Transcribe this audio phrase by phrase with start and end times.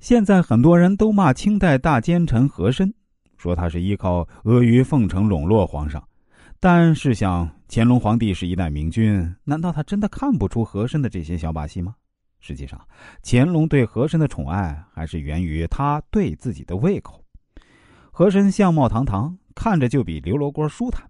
[0.00, 2.90] 现在很多人都骂清代大奸臣和珅，
[3.36, 6.02] 说他是依靠阿谀奉承笼络皇上。
[6.58, 11.94] 但试想，乾隆皇帝是一代明君，难道他真的看不出和珅的这些小把戏吗？
[12.40, 12.80] 实际上，
[13.22, 17.22] 乾隆对和珅的宠爱还是源于他对自己的胃口。
[18.10, 21.06] 和珅相貌堂堂，看着就比刘罗锅舒坦。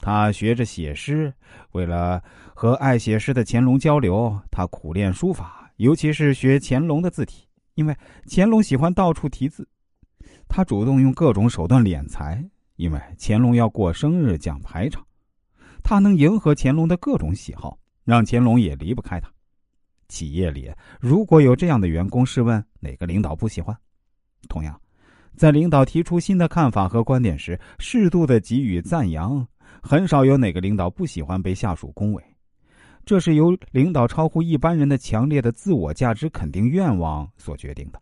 [0.00, 1.32] 他学着写诗，
[1.70, 2.20] 为了
[2.54, 7.96] 和爱写诗的乾隆交流，他苦练书法，尤其是学乾隆的字体，因为
[8.28, 9.68] 乾隆喜欢到处题字。
[10.48, 12.44] 他主动用各种手段敛财。
[12.76, 15.06] 因为乾隆要过生日讲排场，
[15.84, 19.30] 他能迎合乾隆的各种喜好，让乾隆也离不开他。
[20.08, 23.76] 企业里如果有这样的员工，试问哪个领导不喜欢？
[24.48, 24.80] 同样，
[25.36, 29.46] 在领导提出新的看法和观点时，适度的给予赞扬，
[29.82, 32.24] 很少有哪个领导不喜欢被下属恭维。
[33.04, 38.00] 这是由领导超乎一般人的强烈的自我价值肯定愿望所决定的。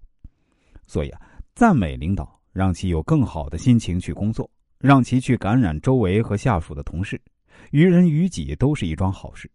[0.86, 1.20] 所以啊，
[1.54, 4.48] 赞美领导，让其有更好的心情去工作。
[4.78, 7.20] 让其去感染周围和下属的同事，
[7.70, 9.46] 于人于己都是一桩好事。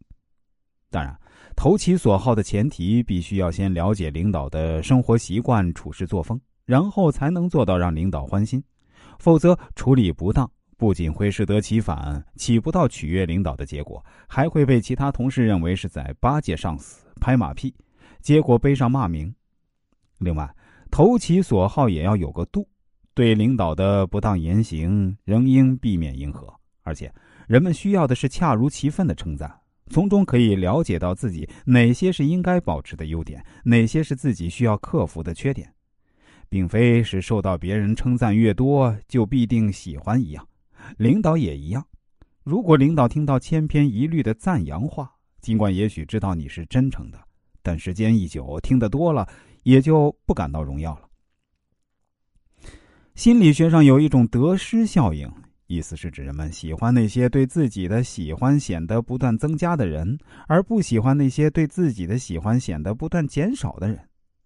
[0.92, 1.20] 当然，
[1.56, 8.64] 投其所好的前提，必须要先了解领导的生活习惯、处事作风，然后才能做到让领导欢心。
[9.18, 17.73] 否则，处理不当，不仅会适得其反，起不到取悦领导的结果，还会被其他同事认为是在巴结上司、拍马屁，
[18.22, 19.34] 结果背上骂名。
[20.20, 20.53] 另外，
[20.92, 22.68] 投其所好也要有个度。
[23.14, 26.53] 对领导的不当言行，仍应避免迎合，
[26.84, 27.09] 而且
[27.48, 29.50] 人们需要的是恰如其分的称赞，
[29.90, 35.73] 从中可以了解到自己哪些是应该保持的优点，哪些是自己需要克服的缺点，
[36.50, 40.46] 并非是受到别人称赞越多就必定喜欢一样。
[40.97, 41.86] 领导也一样，
[42.44, 47.19] 如果领导听到千篇一律的赞扬话，尽管也许知道你是真诚的，
[47.61, 49.28] 但时间一久，听得多了，
[49.63, 51.02] 也就不感到荣耀了。
[53.16, 55.31] 心理学上有一种得失效应，
[55.67, 64.00] 意思是指人们喜欢那些对自己的喜欢显得不断增加的人，而不喜欢那些对自己的喜欢显得不断减少的人。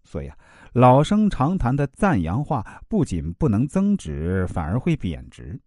[0.04, 0.36] 所以啊，
[0.72, 5.60] 老生常谈的赞扬话不仅不能增值，反而会贬值。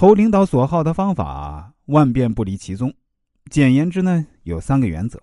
[0.00, 2.90] 投领导所好的方法万变不离其宗，
[3.50, 5.20] 简言之呢，有三个原则：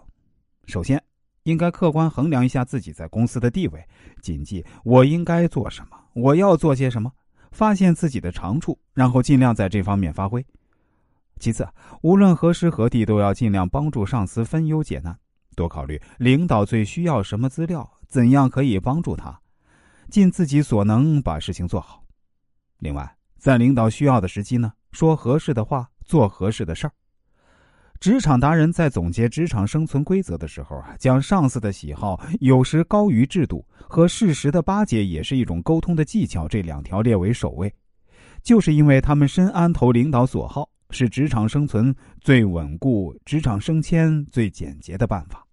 [0.68, 1.04] 首先，
[1.46, 3.84] 应该客观衡量一下自己在公司的地位，
[4.22, 5.98] 谨记我应该做什么。
[6.14, 7.12] 我要做些什么？
[7.52, 10.46] 发现自己的长处，然后尽量在这方面发挥。
[11.40, 11.68] 其次，
[12.04, 15.18] 无论何时何地，都要尽量帮助上司分忧解难，
[15.56, 19.42] 多考虑领导最需要什么资料，怎样可以帮助他，
[20.12, 22.04] 尽自己所能把事情做好。
[22.78, 26.92] 另外，在领导需要的时机呢，说合适的话，做合适的事儿。
[28.00, 37.74] 职场达人在总结职场生存规则的时候啊，将上司的喜好有时高于制度和事实的巴结也是一种沟通的技巧，这两条列为首位，
[38.44, 45.47] 就是因为他们深谙投领导所好是职场生存最稳固、职场升迁最简洁的办法。